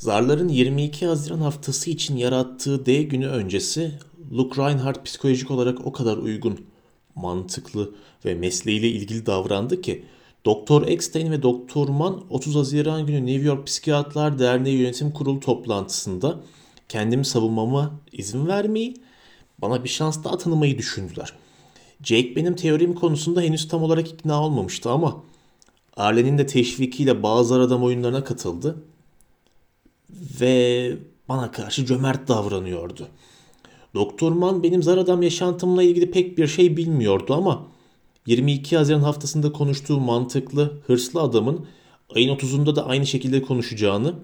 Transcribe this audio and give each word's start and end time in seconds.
Zarların 0.00 0.48
22 0.48 1.06
Haziran 1.06 1.40
haftası 1.40 1.90
için 1.90 2.16
yarattığı 2.16 2.86
D 2.86 3.02
günü 3.02 3.26
öncesi 3.26 3.92
Luke 4.32 4.62
Reinhardt 4.62 5.04
psikolojik 5.04 5.50
olarak 5.50 5.86
o 5.86 5.92
kadar 5.92 6.16
uygun, 6.16 6.60
mantıklı 7.14 7.94
ve 8.24 8.34
mesleğiyle 8.34 8.88
ilgili 8.88 9.26
davrandı 9.26 9.80
ki 9.80 10.04
Doktor 10.44 10.88
Eckstein 10.88 11.30
ve 11.30 11.42
Doktor 11.42 11.88
Mann 11.88 12.24
30 12.30 12.54
Haziran 12.54 13.06
günü 13.06 13.26
New 13.26 13.46
York 13.46 13.66
Psikiyatrlar 13.66 14.38
Derneği 14.38 14.78
Yönetim 14.78 15.10
Kurulu 15.10 15.40
toplantısında 15.40 16.40
kendimi 16.88 17.24
savunmama 17.24 18.00
izin 18.12 18.46
vermeyi, 18.46 18.94
bana 19.58 19.84
bir 19.84 19.88
şans 19.88 20.24
daha 20.24 20.38
tanımayı 20.38 20.78
düşündüler. 20.78 21.32
Jake 22.04 22.36
benim 22.36 22.56
teorim 22.56 22.94
konusunda 22.94 23.40
henüz 23.40 23.68
tam 23.68 23.82
olarak 23.82 24.08
ikna 24.08 24.42
olmamıştı 24.42 24.90
ama 24.90 25.22
Arlen'in 25.96 26.38
de 26.38 26.46
teşvikiyle 26.46 27.22
bazı 27.22 27.60
adam 27.60 27.84
oyunlarına 27.84 28.24
katıldı 28.24 28.84
ve 30.40 30.96
bana 31.28 31.50
karşı 31.50 31.86
cömert 31.86 32.28
davranıyordu. 32.28 33.08
Doktor 33.94 34.32
Mann 34.32 34.62
benim 34.62 34.82
zar 34.82 34.98
adam 34.98 35.22
yaşantımla 35.22 35.82
ilgili 35.82 36.10
pek 36.10 36.38
bir 36.38 36.46
şey 36.46 36.76
bilmiyordu 36.76 37.34
ama 37.34 37.66
22 38.26 38.76
Haziran 38.76 39.00
haftasında 39.00 39.52
konuştuğu 39.52 40.00
mantıklı, 40.00 40.80
hırslı 40.86 41.20
adamın 41.20 41.66
ayın 42.14 42.36
30'unda 42.36 42.76
da 42.76 42.86
aynı 42.86 43.06
şekilde 43.06 43.42
konuşacağını 43.42 44.14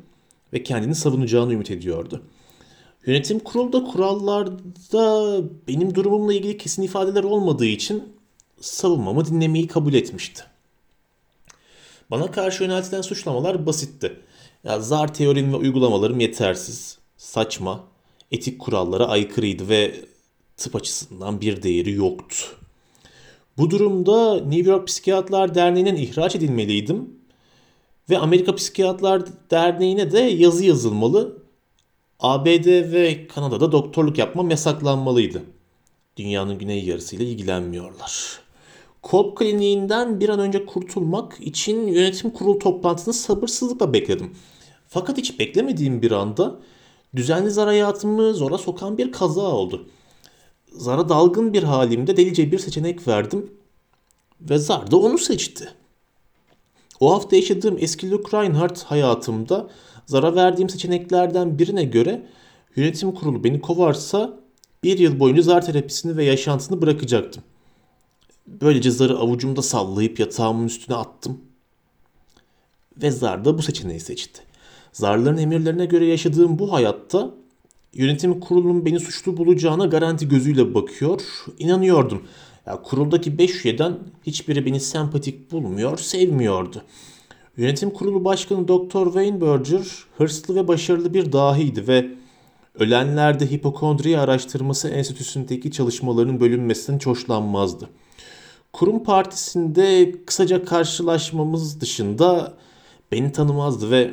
ve 0.53 0.63
kendini 0.63 0.95
savunacağını 0.95 1.53
ümit 1.53 1.71
ediyordu. 1.71 2.23
Yönetim 3.07 3.39
kurulda 3.39 3.85
kurallarda 3.85 5.43
benim 5.69 5.95
durumumla 5.95 6.33
ilgili 6.35 6.59
kesin 6.59 6.83
ifadeler 6.83 7.25
olmadığı 7.25 7.67
için 7.67 8.05
savunmamı 8.61 9.27
dinlemeyi 9.27 9.67
kabul 9.67 9.95
etmişti. 9.95 10.43
Bana 12.11 12.31
karşı 12.31 12.65
yöneltilen 12.65 13.03
suçlamalar 13.03 13.67
basitti. 13.67 14.21
Ya 14.67 14.81
zar 14.81 15.15
teorim 15.15 15.53
ve 15.53 15.57
uygulamalarım 15.57 16.21
yetersiz, 16.21 16.99
saçma, 17.17 17.85
etik 18.31 18.59
kurallara 18.59 19.07
aykırıydı 19.07 19.69
ve 19.69 19.95
tıp 20.57 20.77
açısından 20.77 21.41
bir 21.41 21.63
değeri 21.63 21.93
yoktu. 21.93 22.37
Bu 23.59 23.71
durumda 23.71 24.41
New 24.41 24.71
York 24.71 24.87
Psikiyatrlar 24.87 25.55
Derneği'nden 25.55 25.97
ihraç 25.97 26.37
edilmeliydim 26.37 27.11
ve 28.11 28.19
Amerika 28.19 28.55
Psikiyatrlar 28.55 29.23
Derneği'ne 29.51 30.13
de 30.13 30.21
yazı 30.21 30.65
yazılmalı. 30.65 31.43
ABD 32.21 32.93
ve 32.93 33.27
Kanada'da 33.27 33.73
doktorluk 33.73 34.19
yapmam 34.19 34.51
yasaklanmalıydı. 34.51 35.43
Dünyanın 36.17 36.59
güney 36.59 36.85
yarısıyla 36.85 37.25
ilgilenmiyorlar. 37.25 38.46
Kolp 39.07 39.37
kliniğinden 39.37 40.21
bir 40.21 40.29
an 40.29 40.39
önce 40.39 40.67
kurtulmak 40.67 41.37
için 41.41 41.87
yönetim 41.87 42.31
kurulu 42.31 42.59
toplantısını 42.59 43.15
sabırsızlıkla 43.15 43.93
bekledim. 43.93 44.35
Fakat 44.89 45.19
hiç 45.19 45.39
beklemediğim 45.39 46.03
bir 46.03 46.11
anda 46.11 46.57
düzenli 47.17 47.51
zar 47.51 47.67
hayatımı 47.67 48.35
zora 48.35 48.59
sokan 48.59 48.99
bir 48.99 49.13
kaza 49.13 49.41
oldu. 49.41 49.89
Zara 50.73 51.09
dalgın 51.09 51.53
bir 51.53 51.63
halimde 51.63 52.17
delice 52.17 52.53
bir 52.53 52.59
seçenek 52.59 53.09
verdim 53.09 53.51
ve 54.41 54.59
zar 54.59 54.91
da 54.91 54.97
onu 54.97 55.19
seçti. 55.19 55.69
O 57.01 57.13
hafta 57.13 57.37
yaşadığım 57.37 57.77
eski 57.79 58.11
Luke 58.11 58.39
Reinhardt 58.39 58.83
hayatımda 58.83 59.71
zara 60.07 60.35
verdiğim 60.35 60.69
seçeneklerden 60.69 61.59
birine 61.59 61.85
göre 61.85 62.27
yönetim 62.77 63.13
kurulu 63.13 63.45
beni 63.45 63.61
kovarsa 63.61 64.41
bir 64.85 64.99
yıl 64.99 65.21
boyunca 65.21 65.43
zar 65.43 65.67
terapisini 65.67 66.17
ve 66.17 66.25
yaşantısını 66.25 66.83
bırakacaktım. 66.83 67.43
Böylece 68.47 68.91
zarı 68.91 69.19
avucumda 69.19 69.63
sallayıp 69.63 70.21
yatağımın 70.21 70.67
üstüne 70.67 70.97
attım. 70.97 71.41
Ve 73.03 73.11
zar 73.11 73.45
da 73.45 73.59
bu 73.59 73.63
seçeneği 73.63 74.01
seçti. 74.01 74.43
Zarların 74.93 75.39
emirlerine 75.39 75.87
göre 75.87 76.07
yaşadığım 76.07 76.59
bu 76.59 76.73
hayatta 76.73 77.31
yönetim 77.93 78.41
kurulunun 78.41 78.85
beni 78.87 79.01
suçlu 79.01 79.37
bulacağına 79.37 79.87
garanti 79.87 80.29
gözüyle 80.29 80.75
bakıyor. 80.75 81.23
İnanıyordum. 81.59 82.23
Ya, 82.67 82.83
kuruldaki 82.83 83.39
5 83.39 83.65
üyeden 83.65 83.99
hiçbiri 84.27 84.67
beni 84.67 84.81
sempatik 84.81 85.53
bulmuyor, 85.53 85.99
sevmiyordu. 85.99 86.83
Yönetim 87.57 87.91
kurulu 87.91 88.25
başkanı 88.25 88.69
Dr. 88.69 89.05
Wayne 89.05 89.41
Berger 89.41 89.87
hırslı 90.17 90.55
ve 90.55 90.69
başarılı 90.69 91.15
bir 91.15 91.33
dahiydi 91.33 91.89
ve 91.89 92.11
ölenlerde 92.75 93.51
hipokondri 93.51 94.19
araştırması 94.19 94.89
enstitüsündeki 94.89 95.71
çalışmaların 95.71 96.41
bölünmesinden 96.41 97.01
hoşlanmazdı. 97.05 97.89
Kurum 98.77 99.05
partisinde 99.05 100.15
kısaca 100.27 100.65
karşılaşmamız 100.65 101.81
dışında 101.81 102.55
beni 103.13 103.33
tanımazdı 103.33 103.91
ve 103.91 104.11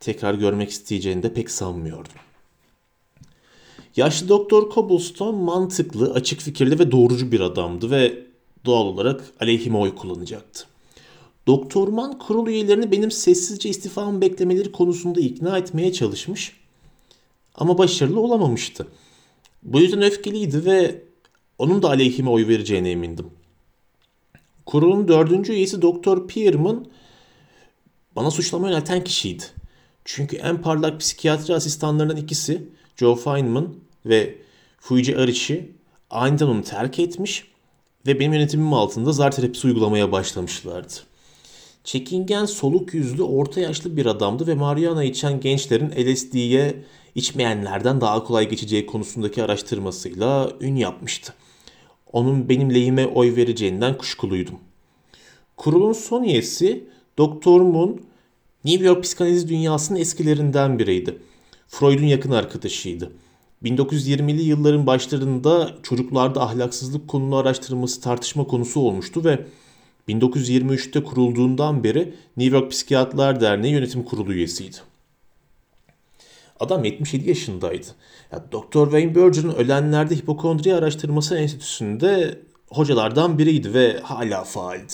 tekrar 0.00 0.34
görmek 0.34 0.70
isteyeceğini 0.70 1.22
de 1.22 1.34
pek 1.34 1.50
sanmıyordum. 1.50 2.12
Yaşlı 3.96 4.28
Doktor 4.28 4.70
Cobblestone 4.74 5.42
mantıklı, 5.42 6.12
açık 6.12 6.40
fikirli 6.40 6.78
ve 6.78 6.90
doğrucu 6.90 7.32
bir 7.32 7.40
adamdı 7.40 7.90
ve 7.90 8.26
doğal 8.64 8.86
olarak 8.86 9.24
aleyhime 9.40 9.78
oy 9.78 9.94
kullanacaktı. 9.94 10.64
Doktor 11.46 11.88
Mann 11.88 12.18
kurul 12.18 12.46
üyelerini 12.46 12.90
benim 12.92 13.10
sessizce 13.10 13.68
istifamı 13.68 14.20
beklemeleri 14.20 14.72
konusunda 14.72 15.20
ikna 15.20 15.58
etmeye 15.58 15.92
çalışmış 15.92 16.56
ama 17.54 17.78
başarılı 17.78 18.20
olamamıştı. 18.20 18.86
Bu 19.62 19.80
yüzden 19.80 20.02
öfkeliydi 20.02 20.64
ve 20.64 21.02
onun 21.58 21.82
da 21.82 21.88
aleyhime 21.88 22.30
oy 22.30 22.48
vereceğine 22.48 22.90
emindim. 22.90 23.41
Kurulun 24.66 25.08
dördüncü 25.08 25.52
üyesi 25.52 25.82
Doktor 25.82 26.28
Pierman 26.28 26.86
bana 28.16 28.30
suçlama 28.30 28.68
yönelten 28.68 29.04
kişiydi. 29.04 29.44
Çünkü 30.04 30.36
en 30.36 30.62
parlak 30.62 31.00
psikiyatri 31.00 31.54
asistanlarından 31.54 32.16
ikisi 32.16 32.68
Joe 32.96 33.16
Feynman 33.16 33.74
ve 34.06 34.38
Fuji 34.80 35.18
Arichi 35.18 35.72
aniden 36.10 36.46
onu 36.46 36.62
terk 36.62 36.98
etmiş 36.98 37.44
ve 38.06 38.20
benim 38.20 38.32
yönetimim 38.32 38.72
altında 38.72 39.12
zar 39.12 39.30
terapisi 39.30 39.66
uygulamaya 39.66 40.12
başlamışlardı. 40.12 40.92
Çekingen, 41.84 42.44
soluk 42.44 42.94
yüzlü, 42.94 43.22
orta 43.22 43.60
yaşlı 43.60 43.96
bir 43.96 44.06
adamdı 44.06 44.46
ve 44.46 44.54
marihuana 44.54 45.04
içen 45.04 45.40
gençlerin 45.40 45.90
LSD'ye 45.90 46.84
içmeyenlerden 47.14 48.00
daha 48.00 48.24
kolay 48.24 48.48
geçeceği 48.48 48.86
konusundaki 48.86 49.42
araştırmasıyla 49.42 50.52
ün 50.60 50.76
yapmıştı. 50.76 51.34
Onun 52.12 52.48
benim 52.48 52.74
lehime 52.74 53.06
oy 53.06 53.36
vereceğinden 53.36 53.98
kuşkuluydum. 53.98 54.54
Kurulun 55.56 55.92
son 55.92 56.22
üyesi 56.22 56.84
Doktor 57.18 57.60
Moon, 57.60 58.00
New 58.64 58.86
York 58.86 59.02
psikanaliz 59.02 59.48
dünyasının 59.48 59.98
eskilerinden 59.98 60.78
biriydi. 60.78 61.18
Freud'un 61.68 62.06
yakın 62.06 62.30
arkadaşıydı. 62.30 63.12
1920'li 63.64 64.42
yılların 64.42 64.86
başlarında 64.86 65.74
çocuklarda 65.82 66.42
ahlaksızlık 66.42 67.08
konulu 67.08 67.36
araştırması 67.36 68.00
tartışma 68.00 68.44
konusu 68.44 68.80
olmuştu 68.80 69.24
ve 69.24 69.46
1923'te 70.08 71.02
kurulduğundan 71.04 71.84
beri 71.84 72.14
New 72.36 72.56
York 72.56 72.70
Psikiyatrlar 72.70 73.40
Derneği 73.40 73.72
yönetim 73.72 74.02
kurulu 74.02 74.32
üyesiydi. 74.32 74.76
Adam 76.62 76.84
77 76.84 77.28
yaşındaydı. 77.28 77.86
Ya, 78.32 78.44
Dr. 78.52 78.84
Wayne 78.84 79.14
Berger'ın 79.14 79.54
ölenlerde 79.54 80.16
hipokondri 80.16 80.74
araştırması 80.74 81.36
enstitüsünde 81.36 82.38
hocalardan 82.70 83.38
biriydi 83.38 83.74
ve 83.74 84.00
hala 84.00 84.44
faaldi. 84.44 84.92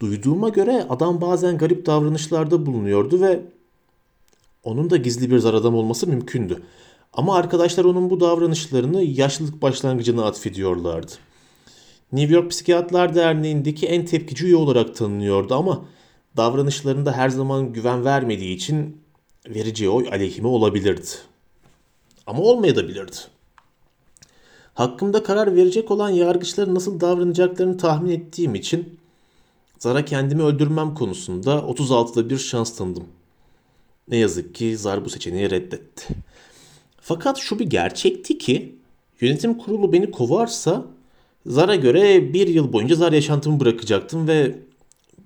Duyduğuma 0.00 0.48
göre 0.48 0.86
adam 0.88 1.20
bazen 1.20 1.58
garip 1.58 1.86
davranışlarda 1.86 2.66
bulunuyordu 2.66 3.20
ve 3.20 3.40
onun 4.62 4.90
da 4.90 4.96
gizli 4.96 5.30
bir 5.30 5.38
zar 5.38 5.54
adam 5.54 5.74
olması 5.74 6.06
mümkündü. 6.06 6.62
Ama 7.12 7.36
arkadaşlar 7.36 7.84
onun 7.84 8.10
bu 8.10 8.20
davranışlarını 8.20 9.02
yaşlılık 9.02 9.62
başlangıcına 9.62 10.24
atfediyorlardı. 10.24 11.12
New 12.12 12.34
York 12.34 12.50
Psikiyatrlar 12.50 13.14
Derneği'ndeki 13.14 13.86
en 13.86 14.04
tepkici 14.04 14.46
üye 14.46 14.56
olarak 14.56 14.96
tanınıyordu 14.96 15.54
ama 15.54 15.84
davranışlarında 16.36 17.12
her 17.12 17.28
zaman 17.28 17.72
güven 17.72 18.04
vermediği 18.04 18.54
için 18.54 18.96
vereceği 19.54 19.90
oy 19.90 20.08
aleyhime 20.08 20.48
olabilirdi. 20.48 21.08
Ama 22.26 22.42
olmayabilirdi. 22.42 23.16
Hakkımda 24.74 25.22
karar 25.22 25.56
verecek 25.56 25.90
olan 25.90 26.10
yargıçların 26.10 26.74
nasıl 26.74 27.00
davranacaklarını 27.00 27.76
tahmin 27.76 28.10
ettiğim 28.10 28.54
için 28.54 28.98
Zara 29.78 30.04
kendimi 30.04 30.42
öldürmem 30.42 30.94
konusunda 30.94 31.54
36'da 31.54 32.30
bir 32.30 32.38
şans 32.38 32.76
tanıdım. 32.76 33.04
Ne 34.08 34.16
yazık 34.16 34.54
ki 34.54 34.76
Zar 34.76 35.04
bu 35.04 35.10
seçeneği 35.10 35.50
reddetti. 35.50 36.06
Fakat 37.00 37.38
şu 37.38 37.58
bir 37.58 37.66
gerçekti 37.66 38.38
ki 38.38 38.76
yönetim 39.20 39.58
kurulu 39.58 39.92
beni 39.92 40.10
kovarsa 40.10 40.84
Zar'a 41.46 41.74
göre 41.74 42.32
bir 42.32 42.48
yıl 42.48 42.72
boyunca 42.72 42.96
Zar 42.96 43.12
yaşantımı 43.12 43.60
bırakacaktım 43.60 44.28
ve 44.28 44.58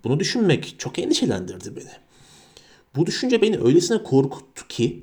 bunu 0.04 0.20
düşünmek 0.20 0.74
çok 0.78 0.98
endişelendirdi 0.98 1.76
beni. 1.76 2.01
Bu 2.96 3.06
düşünce 3.06 3.42
beni 3.42 3.58
öylesine 3.58 4.02
korkuttu 4.02 4.68
ki 4.68 5.02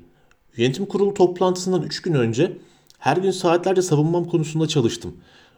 yönetim 0.56 0.86
kurulu 0.86 1.14
toplantısından 1.14 1.82
3 1.82 2.02
gün 2.02 2.14
önce 2.14 2.58
her 2.98 3.16
gün 3.16 3.30
saatlerce 3.30 3.82
savunmam 3.82 4.24
konusunda 4.24 4.68
çalıştım. 4.68 5.16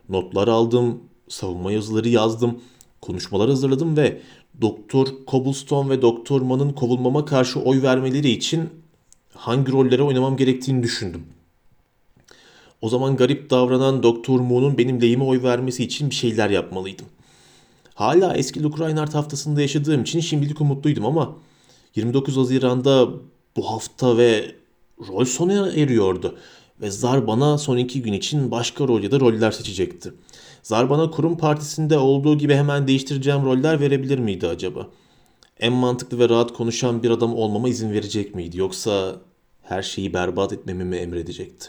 Notlar 0.09 0.49
aldım, 0.49 1.01
savunma 1.29 1.73
yazıları 1.73 2.09
yazdım, 2.09 2.61
konuşmalar 3.01 3.49
hazırladım 3.49 3.97
ve 3.97 4.21
Doktor 4.61 5.07
Cobblestone 5.27 5.91
ve 5.91 6.03
Doktor 6.03 6.41
Mann'ın 6.41 6.73
kovulmama 6.73 7.25
karşı 7.25 7.61
oy 7.61 7.83
vermeleri 7.83 8.31
için 8.31 8.71
hangi 9.35 9.73
rolleri 9.73 10.03
oynamam 10.03 10.37
gerektiğini 10.37 10.83
düşündüm. 10.83 11.27
O 12.81 12.89
zaman 12.89 13.17
garip 13.17 13.51
davranan 13.51 14.03
Doktor 14.03 14.41
Moon'un 14.41 14.79
benim 14.79 15.03
lehime 15.03 15.25
oy 15.25 15.43
vermesi 15.43 15.85
için 15.85 16.11
bir 16.11 16.15
şeyler 16.15 16.51
yapmalıydım. 16.51 17.07
Hala 17.95 18.37
eski 18.37 18.63
Luke 18.63 18.85
Reinhardt 18.85 19.15
haftasında 19.15 19.61
yaşadığım 19.61 20.03
için 20.03 20.21
şimdilik 20.21 20.61
umutluydum 20.61 21.07
ama 21.07 21.37
29 21.97 22.37
Haziran'da 22.37 23.09
bu 23.57 23.71
hafta 23.71 24.17
ve 24.17 24.55
rol 25.09 25.25
sona 25.25 25.69
eriyordu. 25.73 26.39
Ve 26.81 26.91
Zar 26.91 27.27
bana 27.27 27.59
son 27.59 27.77
iki 27.77 28.03
gün 28.03 28.13
için 28.13 28.51
başka 28.51 28.89
rol 28.89 29.03
ya 29.03 29.11
da 29.11 29.21
roller 29.21 29.51
seçecekti. 29.51 30.13
Zar 30.63 30.91
bana 30.91 31.11
kurum 31.11 31.39
partisinde 31.39 31.99
olduğu 31.99 32.39
gibi 32.39 32.55
hemen 32.55 32.87
değiştireceğim 32.89 33.45
roller 33.45 33.81
verebilir 33.81 34.19
miydi 34.19 34.47
acaba? 34.47 34.89
En 35.61 35.73
mantıklı 35.73 36.19
ve 36.19 36.29
rahat 36.29 36.53
konuşan 36.53 37.03
bir 37.03 37.11
adam 37.11 37.35
olmama 37.35 37.69
izin 37.69 37.93
verecek 37.93 38.35
miydi? 38.35 38.59
Yoksa 38.59 39.17
her 39.63 39.83
şeyi 39.83 40.15
berbat 40.15 40.53
etmemi 40.53 40.85
mi 40.85 40.97
emredecekti? 40.97 41.69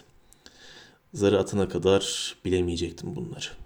Zarı 1.13 1.39
atana 1.39 1.69
kadar 1.69 2.35
bilemeyecektim 2.45 3.15
bunları. 3.15 3.62